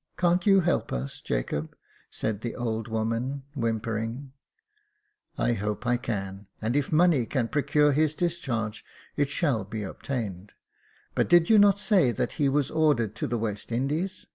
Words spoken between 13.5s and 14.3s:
Indies